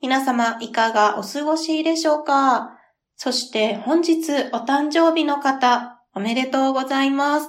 [0.00, 2.78] 皆様いかがお過ごしでしょうか？
[3.16, 7.48] そして本日お誕生日の方、おめでとうございます。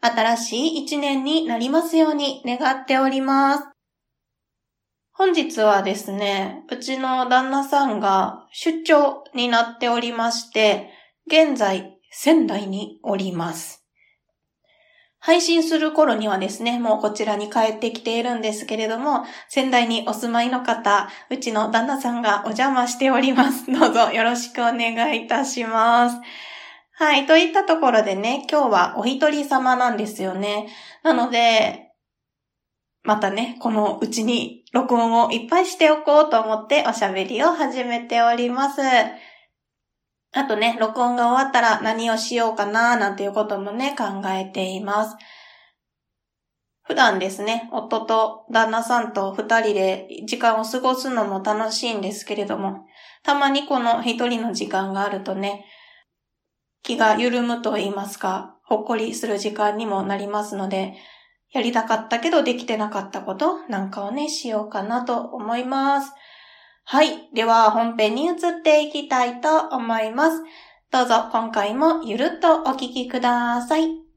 [0.00, 3.64] 新しい一年になりますように願っております。
[5.12, 10.88] 本日はですね、うちの旦那さんが出張になっておりまして、
[11.26, 13.79] 現在仙台におります。
[15.22, 23.66] 配信する頃にはですね、もうこちらに帰ってきているんですけれども、仙台にお住まいの方、うちの旦那さんがお邪魔しております。
[23.70, 26.16] どうぞよろしくお願いいたします。
[26.94, 30.68] はい、といったところでね、今日はお一人様なんですよね。
[31.02, 31.90] なので、
[33.02, 38.80] またね、このうちに録音をいっぱいしておこうと思っておしゃべりを始めております。
[40.32, 45.16] あとね、録音が終わったら何をしようかななんていうこともね、考えています。
[46.82, 52.84] 普段ですね、夫と旦那さんと二人で時間を過ごすのも楽しいんですけれども、
[53.22, 55.64] たまにこの一人の時間があるとね、
[56.82, 60.94] 気が緩むと言いますか、ほっこりする時間にもなりますので、
[61.52, 66.12] やりたかったけどできてなかったことなんかをね、しようかなと思います。
[66.84, 67.28] はい。
[67.34, 70.42] では本編に移っていきたいと思います。
[70.90, 74.10] どうぞ今回もゆるっとお聞きください。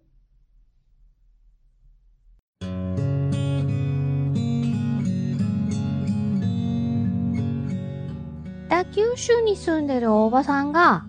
[8.68, 11.06] 北九州に住んでるおばさんが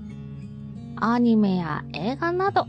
[0.97, 2.67] アニメや映画など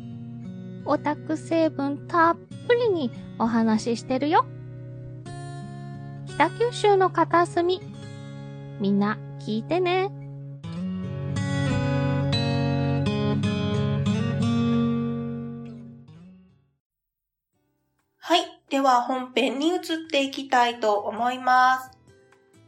[0.85, 2.37] オタク成分たっ
[2.67, 4.45] ぷりにお話ししてるよ。
[6.27, 7.81] 北九州の片隅
[8.79, 10.09] みんな聞いてね。
[18.17, 18.41] はい。
[18.69, 19.79] では本編に移っ
[20.11, 21.91] ていきたいと思います。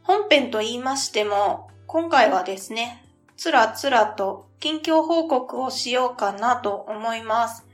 [0.02, 3.04] 本編と言いましても、今回はですね、
[3.36, 7.66] つらつらと近況報告をしようかなと思います。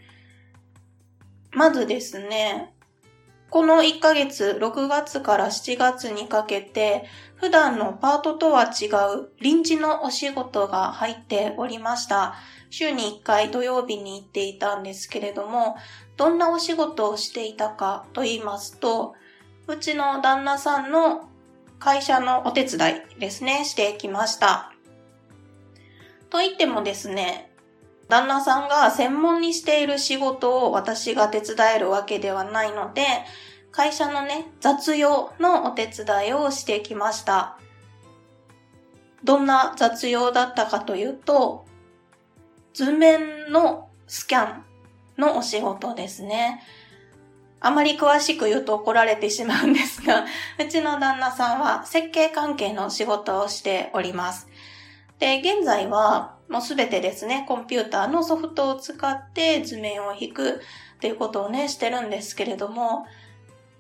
[1.53, 2.74] まずですね、
[3.51, 7.05] この1ヶ月、6月から7月にかけて、
[7.37, 8.87] 普段のパートとは違
[9.19, 12.35] う臨時のお仕事が入っておりました。
[12.71, 15.77] 週に1回土曜日に行っていたんですけれども、
[16.17, 19.15] どんなお仕事をしていたかと言いますと、
[19.69, 21.29] うちの旦那さんの
[21.79, 24.73] 会社のお手伝いですね、してきました。
[26.31, 27.54] と言ってもですね、
[28.09, 33.03] 旦那さんが専門にしている仕事を私が手伝えるわけではないので、
[33.71, 37.59] 会社のね、雑用のお手伝いをしてきました。
[39.25, 41.65] どんな雑用だったかというと、
[42.75, 44.65] 図面のスキャン
[45.19, 46.63] のお仕事ですね。
[47.61, 50.27] あまり詳しく言うと怒られてしまうんですが、
[50.61, 54.49] うちの旦那さんは設計関係の仕事をしております。
[55.19, 60.55] で、現在はもうすべてですね、コンピューターのソフトを使って図面を引くっ
[61.01, 63.07] ていうことをね、してるんですけれども、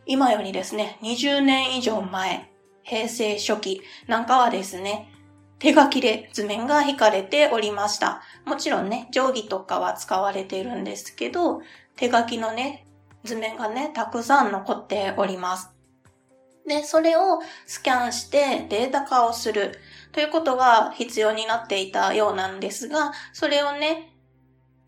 [0.06, 2.50] 今よりですね、20年以上前、
[2.82, 5.10] 平成初期なんかはですね、
[5.58, 8.22] 手書きで図面が引かれておりました。
[8.44, 11.62] もちろんね、定規とかは使われているんですけど、
[11.96, 12.86] 手書きのね、
[13.24, 15.70] 図面がね、たくさん残っております。
[16.66, 19.78] で、それをスキャンしてデータ化をする
[20.14, 24.12] ということが必要になっていたようなんですが、それをね、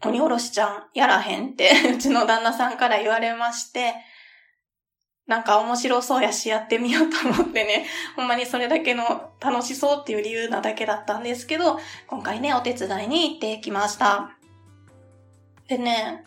[0.04, 3.96] 鬼おろしちゃんやらへんって うちの旦那さんから言われまして、
[5.26, 14.30] なんか面白そうやしやってみようと思ってね、ほんまにそれだけの楽しそうっていう理由なだけだったんですけど、今回ね、お手伝いに行ってきました。
[15.66, 16.24] でね、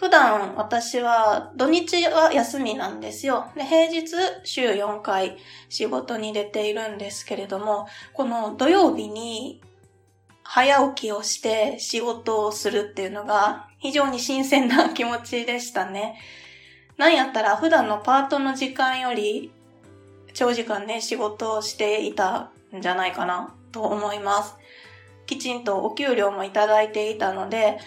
[0.00, 3.50] 普段私は土日は休みなんですよ。
[3.54, 4.06] で、平日
[4.44, 5.36] 週4回
[5.68, 9.60] 仕事に出ているんですけれども、この土曜日に
[10.42, 16.18] 早起きをして仕事をするっていうのが非常に新鮮な気持ちでしたね。
[16.96, 19.52] なんやったら普段のパートの時間より
[20.32, 24.56] 長時間ね、仕事をしていたんじゃないかなと思います。
[25.26, 27.78] きちんとお給料もいただいていたので、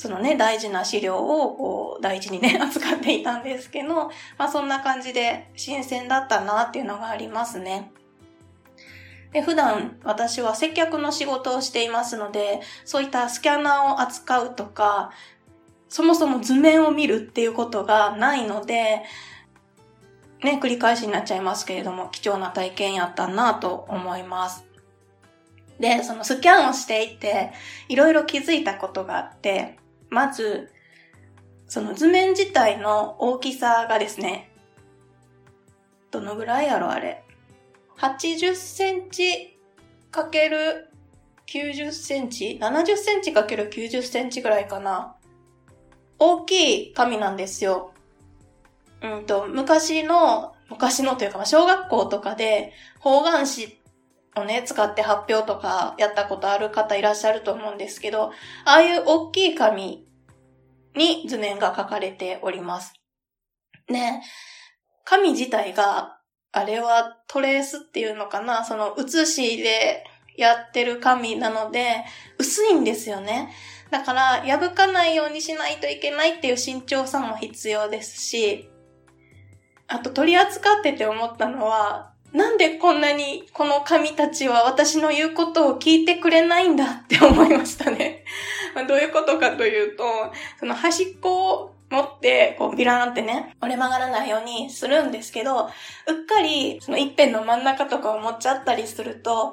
[0.00, 7.92] そのね、大事な資料をこう大事にね、 扱っていたんですけど、まあそんな感じで新鮮だったなっていうのがありますね。
[9.32, 15.10] で、普段私は接客の仕事をしていますので、そういったスキャナーを扱うとか、
[15.90, 19.02] そもそも図面を見るっていうことがないので、
[20.42, 24.64] ね、繰り返しになっちゃいますけれども、貴重な体験やったなと思います。
[25.78, 27.52] で、そのスキャンをしていて、
[27.90, 29.78] いろいろ気づいたことがあって、
[30.10, 30.70] まず、
[31.68, 34.50] その図面自体の大きさがですね、
[36.10, 37.22] どのぐらいやろあれ
[37.98, 39.56] ？80センチ
[40.10, 40.88] かける
[41.46, 45.16] 90センチ ?70 センチかける90センチぐらいかな。
[46.18, 47.92] 大きい紙なんですよ。
[49.02, 53.76] うんと、昔の、昔のというか、小学校とかで方眼紙っ
[54.36, 58.32] をね、使って発表とかやったことある方いらっしゃると思うんですけど、
[58.64, 60.06] ああいう大きい紙
[60.94, 62.92] に図面が書かれております。
[63.88, 64.22] ね、
[65.04, 66.18] 紙自体が、
[66.52, 68.64] あれはトレースっていうのかな？
[68.64, 70.04] その写しで
[70.36, 72.04] やってる紙なので、
[72.38, 73.52] 薄いんですよね。
[73.90, 78.68] だから、破かないようにしないといけないっていう慎重さも必要ですし、
[79.88, 88.24] あと取り扱ってて思ったのは、なんでこんなにこの神たちは私の言うことを聞いてくれないんだって思いましたね。
[88.86, 90.04] どういうことかというと、
[90.58, 95.70] その端っこを持って、こうビラーンってね、折れ曲がらないようにするんですけど、うっ
[96.26, 99.52] かりその一辺の真ん中とかを持っちゃったりすると、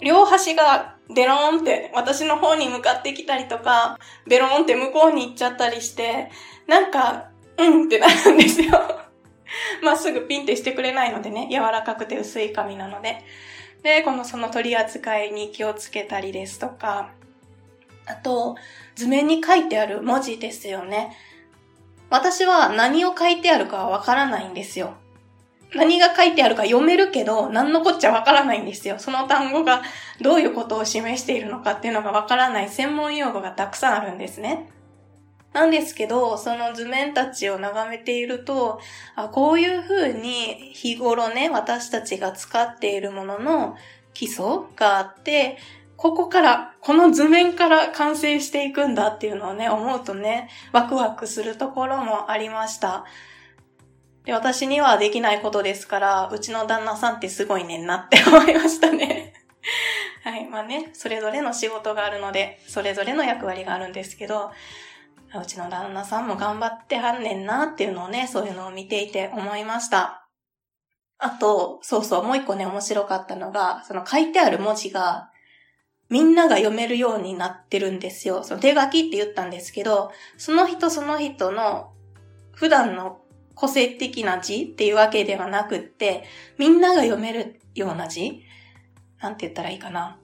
[0.00, 6.30] 両端がデローンって私の方に向かってきたりとか、ベローンって向こうに行っちゃったりして、
[6.66, 7.28] なんか、
[7.58, 9.01] うんってなるんですよ。
[9.82, 13.24] まっすぐピンってしてくれないのでね、柔らかくて薄い紙なので。
[13.82, 17.10] で、このその取り扱いに気をつけたりですとか、
[18.06, 18.56] あと、
[18.94, 21.16] 図面に書いてある文字ですよね。
[22.10, 24.94] 私は何を書いてあるかはわからないんですよ。
[25.74, 28.96] 何が書いてあるか読めるけど、何のこっちゃわからないんですよ。
[28.98, 29.82] その単語が
[30.20, 34.68] どういうことを示しているのかっていうのがわからない専門用語がたくさんあるんですね。
[35.52, 38.80] なんですけど、その図面たちを眺めていると、
[39.14, 43.76] あこういう風に日頃ね、私たちが使っているものの
[44.14, 44.44] 基礎
[44.76, 45.58] があって、
[45.96, 53.04] ここから、この図面から完成していくんだっていうのをね、思うとね、ワクワクするところもありました。
[54.24, 59.34] で、私にはできないことですから、うちの旦那さんってすごいねんなって思いましたね。
[60.24, 60.46] はい。
[60.46, 64.50] まあね、それぞれの仕事があるので、それぞれの役割があるんですけど、
[65.40, 70.28] うちの旦那さんも頑張ってはんねんなっていうのをね、そういうのを見ていて思いました。
[71.18, 75.30] あと、そうそう、もう一個ね、面白かったのが、その書いてある文字が、
[76.10, 78.42] みんなが読めるようになってるんですよ。
[78.44, 81.92] その手書きって言ったんですけど、その人その人の
[82.52, 83.22] 普段の
[83.54, 86.24] 個性的な字っていうわけではなくって、
[86.58, 88.42] みんなが読めるような字
[89.20, 90.18] なんて言ったらいいかな。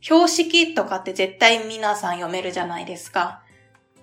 [0.00, 3.42] 標識とかって絶対皆さん読めるじゃないですか。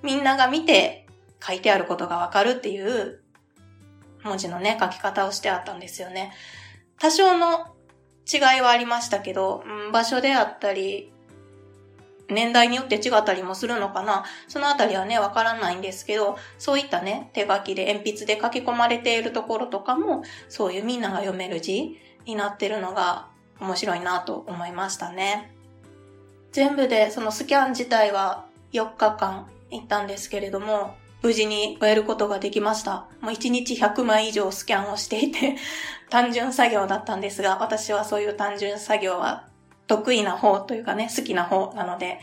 [0.04, 1.08] みんなが見て
[1.46, 3.22] 書いてあることがわかるっていう
[4.24, 6.34] 文字のね、書き方をしてあったんですよね。
[7.00, 7.68] 多少の
[8.32, 11.12] 違いはありましたけど、場所であったり、
[12.30, 23.28] 年代によって違ったりもするのかなそのあたりはね、わからないんですけど、そういったね、手書きで鉛筆で書き込まれているところとかも、そういうみんなが読める字になってるのが
[23.62, 25.54] 面白いなと思いましたね。
[26.52, 33.08] 全部でそのスキャン自体は4日間行ったんですけれども、無事に終えることができました。
[33.22, 35.56] もう1日100枚以上スキャンをしていて
[36.10, 39.48] 単純作業だったんですが、私はそういう単純作業は
[39.88, 42.20] 得意な方というかね、好きな方なので、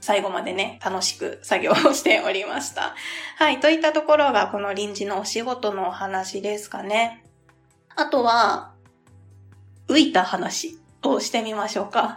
[0.00, 2.94] 最後までね、楽しく作業をしておりました。
[3.36, 7.24] はい、といったところがこの臨時のお仕事のお話ですかね。
[7.96, 8.72] あとは、
[9.88, 10.78] 浮いた話。
[11.08, 12.16] をしてみましょうか。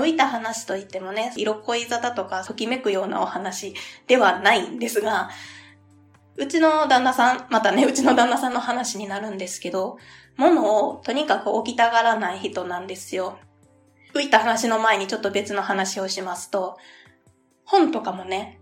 [0.00, 3.74] 浮いた話といってもね、色恋沙汰とかときめくようなお話
[4.06, 5.30] ではないんですが、
[6.36, 9.98] うちの旦那さん、またね、うちの旦那さんの話になるんですけど、
[10.36, 13.38] 物をとにかく置きたがらない人なんですよ。
[14.14, 16.78] 浮いた話の前にちょっと別の話をしますと、
[17.64, 18.60] 本とかもね、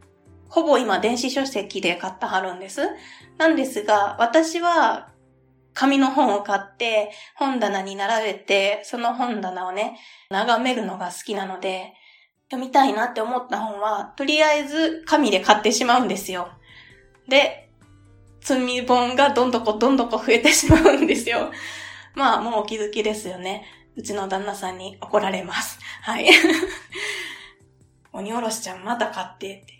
[0.49, 2.83] ほぼ今電子書籍で買ったはるんです。
[3.39, 5.10] なんですが、私は
[5.81, 9.97] 紙の本を買って、本棚に並べて、その本棚をね、
[10.29, 11.95] 眺めるのが好きなので、
[12.51, 16.51] 読みたいなって思った本は、とりあえず紙で買ってしまうんですよ。
[17.29, 17.71] で、
[18.43, 21.51] 積み本がどんどこどんどこ増えてしまうんですよ。
[22.15, 23.65] まあ、もうお気づきですよね。
[23.97, 25.79] うちの旦那さんに怒られます。
[26.03, 26.29] はい。
[28.13, 29.80] 鬼おろしちゃんまた買ってって。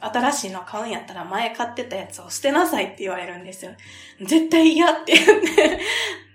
[0.00, 3.72] 新しいの買うんやったら前買ってたやつを捨てなさいって言われるんですよ。
[4.20, 5.80] 絶対嫌って言って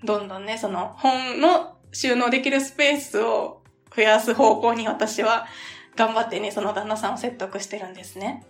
[0.04, 3.62] どんどんね、その本の収納できるスペースを
[3.96, 5.46] 増やす方向に私は
[5.96, 8.46] 頑張ってね、その旦那さんを説得してるんですね。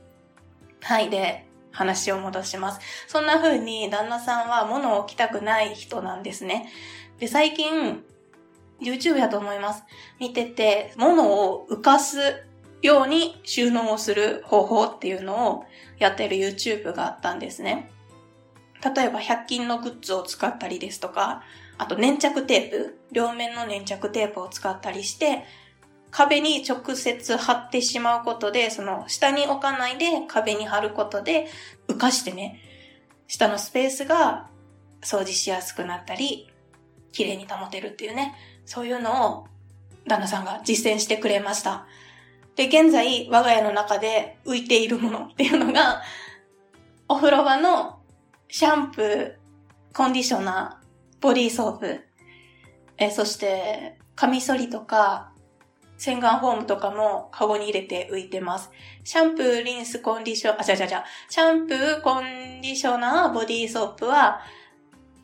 [0.81, 1.09] はい。
[1.09, 2.79] で、話を戻します。
[3.07, 6.69] そんな風に旦那さんは物を置きたくない人なんですね。
[7.19, 8.03] で、最近、
[8.81, 9.83] YouTube やと思います。
[10.19, 12.45] 見てて、物を浮かす
[12.83, 15.65] ように収納をする方法っていうのを
[15.97, 17.89] やってる YouTube があったんですね。
[18.95, 21.43] 例えば100均のグッズを使ったりですとか、
[21.77, 25.45] あと粘着テープ、両面の粘着テープを使ったりして、
[26.11, 31.47] 壁に直接貼ってしまうことで、その下に置かないで壁に貼ることで
[31.87, 32.59] 浮かしてね、
[33.27, 34.49] 下のスペースが
[35.01, 36.51] 掃除しやすくなったり、
[37.13, 38.35] 綺麗に保てるっていうね、
[38.65, 39.47] そういうのを
[40.05, 41.85] 旦那さんが実践してくれました。
[42.55, 46.01] で、現在我が家の中で浮いているものっていうのが、
[47.09, 47.99] お風呂場の
[48.47, 49.33] シャンプー、
[49.95, 52.05] コンディショナー、ボディーソープ、
[52.97, 55.31] え、そして、カミソリとか、
[55.97, 58.69] 洗顔フォームとかもカゴに入れて浮いてます。
[59.03, 61.05] シャンプー、リンス、コンディション、あ、ちゃちゃちゃ。
[61.29, 64.41] シャンプー、コンディショナー、ボディーソープは、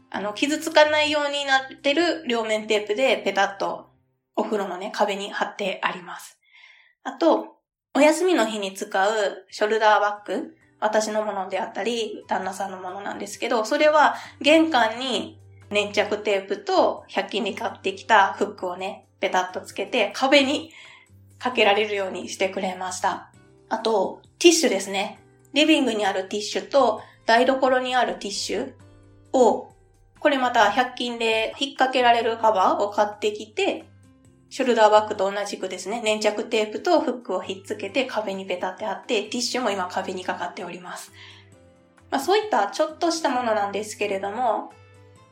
[0.10, 3.90] あの、傷つかないようになってる両面テープでペタッと
[4.36, 6.39] お風呂のね、壁に貼ってあります。
[7.04, 7.58] あと、
[7.94, 15.40] お休みの日に使うショルダーバッグ、私のものであったり、旦那さんのものなんですけど、それは玄関に
[15.70, 20.72] 粘着テープと100均で買ってきたフックをね、ペタッとつけて壁に
[21.38, 23.32] かけられるようにしてくれました。
[23.70, 25.20] あと、ティッシュですね。
[25.54, 28.74] リビングにあるティッシュと台所にあるティッシュ
[29.34, 29.70] を
[30.20, 33.89] これまた100均で引っ掛けられるカバーを買ってきて、
[34.50, 41.12] ショルダーバッグと同じくですね、粘着テープとフックをひっつけて壁にペタって貼って、ティッシュも今壁にかかっております。
[42.10, 44.72] まあ、そういったちょっとしたものなんですけれども、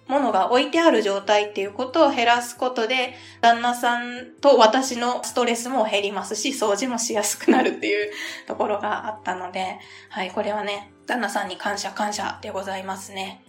[0.07, 8.11] 物が置いてある状態っていうことを減らすことで、旦那さんと私のストレスも減りますし、掃除もしやすくなるっていう
[8.47, 13.43] ところがあったので、はい、これはね、旦那さんに感謝感謝でございますね。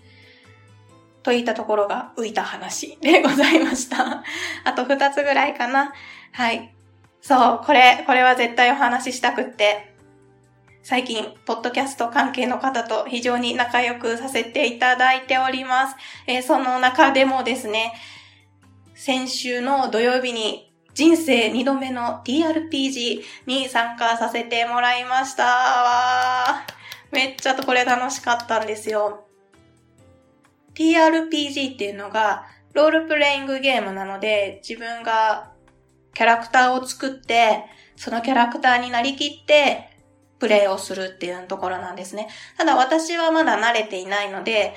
[1.29, 4.25] といったところが浮いた話でございました。
[4.65, 5.93] あと二つぐらいかな。
[6.33, 6.73] はい。
[7.21, 9.93] そう、これ、これは絶対お話ししたくって、
[10.83, 15.97] 最近、ポッドキャスト関係の方と非常に仲良くさせていただいております。
[16.27, 17.93] えー、その中でもですね、
[18.95, 26.65] 先週の土曜日に人生2度目の TRPG に参加させてもらいました。
[27.13, 29.29] めっちゃとこれ楽しかったんですよ。
[30.79, 35.51] TRPG っていうのが、ロールプレイングゲームなので、自分が
[36.15, 37.65] キャラクターを作って、
[37.97, 39.91] そのキャラクターになりきって、
[40.39, 42.29] プレイをするっていうところなんですね。
[42.57, 44.75] ただ私はまだ慣れていないので、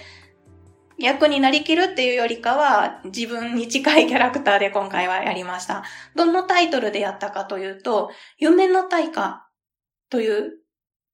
[0.98, 5.84] 役になりきるっていうよりかは、自分に近いキャラクターで今回はやりました。
[6.16, 9.48] どのタイトルでやったかというと、夢の大化
[10.10, 10.54] という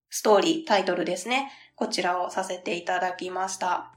[0.10, 1.51] ストーリー、タイトルですね。
[1.75, 3.97] こちらをさせていただきました。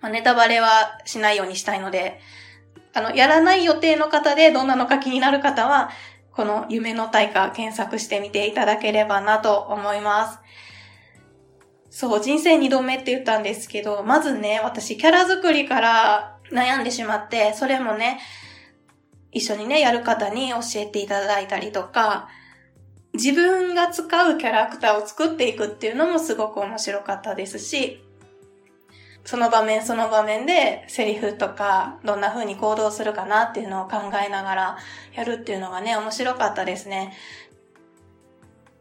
[0.00, 2.20] まあ、ネタバレはしないようにしたいので、
[2.94, 5.90] あの、やらない予定の方でどんなのか気になる方は、
[6.32, 10.38] この夢の大化検索してみていただければなと思います。
[11.90, 18.20] そう、人生二度目って言ったんですけど、まずね、私キャラ作りから悩んでしまって、それもね、
[19.32, 22.28] 一緒にね、やる方に教えていただいたりとか、
[23.14, 28.02] 自分が使うキャラクターを作っていくっていうのもすごく面白かったですし、
[29.26, 34.78] その場面その場面でセリフとかどんな風に行動するかなっていうのを考えながら
[35.14, 37.12] やるっていうのがね、面白かったですね。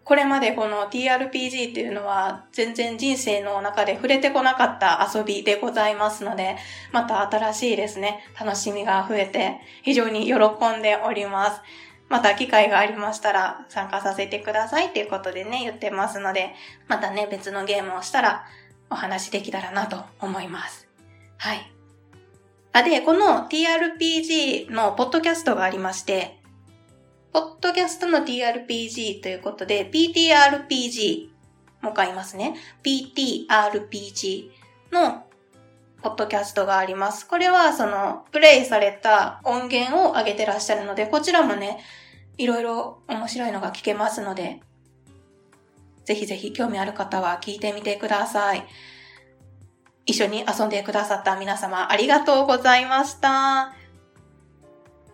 [0.04, 6.58] これまでこの TRPG っていうのは全然人生の中で触れてこなかった遊びでございますので、
[6.92, 10.36] また新しいですね、楽しみが増えて非常に喜
[10.78, 11.62] んでおります。
[12.08, 16.54] また機会がありましたら参加させてくださいっていうことでね、言ってますので、
[16.88, 18.46] またね、別のゲームをしたら
[18.90, 20.88] お話しできたらなと思います。
[21.38, 21.72] はい。
[22.74, 26.40] あ、で、この TRPG のポッドキャストがありまして、
[27.32, 31.30] ポッドキャストの TRPG ということで、PTRPG
[31.82, 32.56] も買いますね。
[32.84, 34.50] PTRPG
[34.92, 35.26] の
[36.02, 37.28] ポッドキャストがあります。
[37.28, 41.80] これはその、プレイされた音源を上げてらっしゃるので、こちらもね、
[42.38, 44.62] いろいろ面白いのが聞けますので、
[46.06, 48.66] ぜひぜひ興味ある方は聞いてみてください。
[50.06, 53.74] 一緒に遊んでくださった皆様ありがとうございました。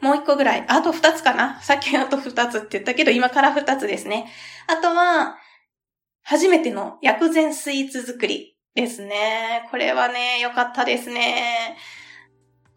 [0.01, 0.65] もう一個ぐらい。
[0.67, 4.27] あと二つかなさっきあと二つって言ったけど、今から二つですね。
[4.67, 5.37] あとは、
[6.23, 9.67] 初めての薬膳スイーツ作りですね。
[9.69, 11.77] これはね、良かったですね。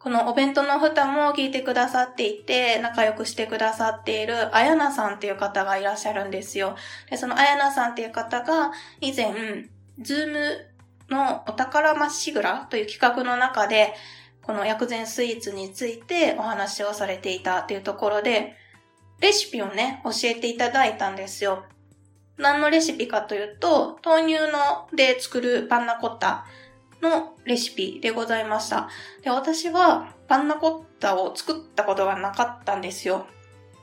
[0.05, 6.77] このお弁当の蓋も聞いてくださっていて、仲良くしてくださっている、あやなさんっていう方がいらっしゃるんですよ。
[7.09, 8.71] で、そのあやなさんっていう方が、
[9.01, 9.33] 以前、
[9.99, 10.67] ズーム
[11.09, 13.95] のお宝まっしぐらという企画の中で、
[14.43, 18.57] この薬膳スイーツについてお話をされていたっていうところで、
[19.21, 21.65] レシピをね、教えていただいたんですよ。
[22.37, 26.45] 何のレシピかというと、豆乳ので作るパンナコッタ
[27.05, 28.89] のレシピでございました。
[29.23, 33.27] で、私はパンナコッタを作ったことがなかったんですよ。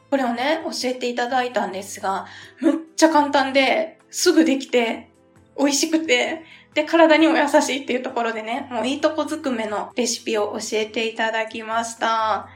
[0.09, 2.25] これをね、教えていただいたんですが、
[2.59, 5.09] むっちゃ簡単で、すぐできて、
[5.57, 12.49] 美味しくて、で、体にも優しいっていうところでね、もういいとこずくめのレシピを教えていただきました。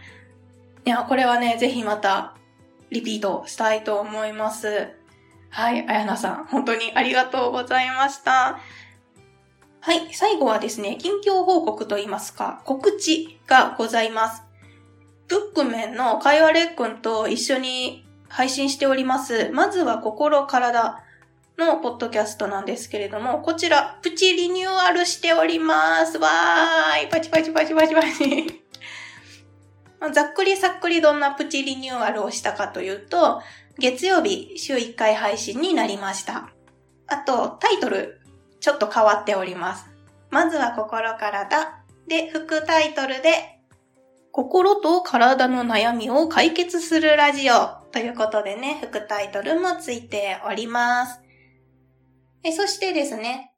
[0.86, 2.36] いや、これはね、ぜひまた、
[2.92, 4.94] リピートしたいと思います。
[5.50, 8.60] はい、あやなさん、本当にありがとうございました。
[9.86, 14.42] はい、最後はですね、近況報告といいますか、告知がございます。
[15.28, 19.52] ブックメンの会話レックンと一緒に配信しております。
[19.52, 21.04] まずは心体
[21.60, 26.18] のポッドキャストなんですけれども、こちら、プチリニューアルしております。
[26.18, 28.66] わーい、パチパチパチパチパチ。
[30.14, 33.44] ざっくりさっくりどんなプチリニューアルをしたかというと、
[33.78, 36.50] 月曜日週1回配信になりました。
[37.06, 38.25] あと、タイトル
[38.66, 39.86] ちょっと変わっております。
[40.32, 43.60] まずは心体で、副タイトルで、
[44.32, 51.22] 心と体の悩みを解決するラジオということでね、副タイトルもついております。
[52.44, 53.54] えそしてですね、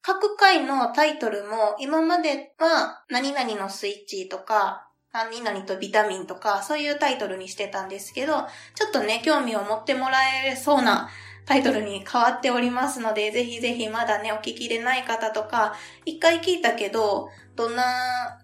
[0.00, 10.18] 各回のタイトルも今までは何々のスイッチとか、何々とビタミンとか、そういうタイトルにしてたんですけど、ちょっとね、興味を持ってもら
[10.48, 11.08] えそうな
[11.44, 17.82] タイトルに変わっておりますので、ぜひぜひまだね、お聞きでない方とか、一回聞いたけど、どんな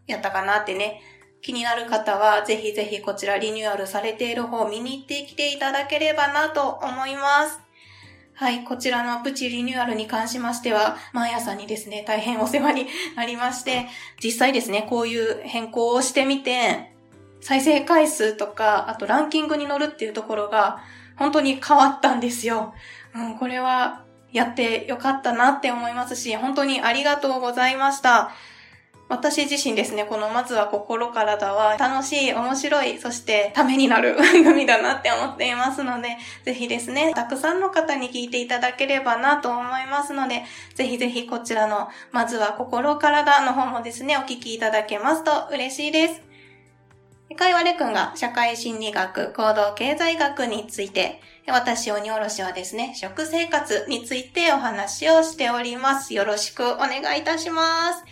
[0.07, 1.00] やったかなってね、
[1.40, 7.61] 気になる方は、ぜひぜひこちらリニューアルされている方を見に行ってきていただければなと思います。
[8.34, 13.87] はい、こちらのプチリニューアルに関しましては、毎朝にですね、大変お世話になりまして、
[14.23, 16.93] 実際ですね、こういう変更をしてみて、
[17.41, 20.80] 再生回数とか、あとランキングに乗るっていうところが、
[21.19, 22.75] 本当に変わったんですよ。
[23.15, 28.31] うん、これはやってよかったなって思いますし、本当にありがとうございました。
[29.09, 46.27] 私自身ですね、このまずは心からだは楽しい、面白い、そしてためになる番 組だなって思っていますので、ぜひですね、たくさんの方に聞いていただければなと思いますので、ぜひぜひこちらのまずは心からだの方もですね、お聞きいただけますと嬉しいです。
[47.36, 56.14] かいわれくんが社会心理学、行動経済学について、私、鬼おろしはですね、食生活についてお話をしております。
[56.14, 58.04] よろしくお願いいたします。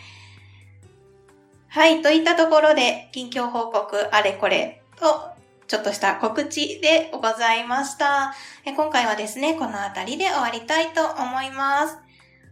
[1.69, 5.35] はい、といったところで、近況報告あれこれと、
[5.67, 8.33] ちょっとした告知でございました。
[8.65, 11.97] 今回はですね、この辺りで終わりたいと思います。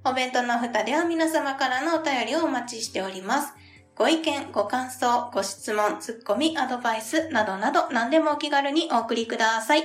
[0.03, 3.53] お弁当の蓋では皆様からのお便りをお待ちしております。
[3.97, 9.83] ご意見、ご感想、ご質問、ツッコミ、アドバイスなどなど何でもお気軽にお送りください。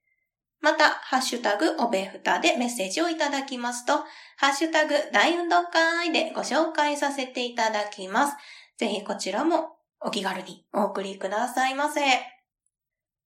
[0.63, 3.99] また、ハッシュタグおべふたでメッセージをいただきますと、
[4.37, 8.37] ハッシュタグ大運動会でご紹介させていただきます。
[8.79, 12.01] ぜひこちらもお気軽にお送りくださいませ。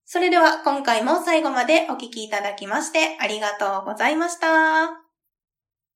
[0.05, 5.06] それでは今回も最後までお聴きいただきましてありがとうございました。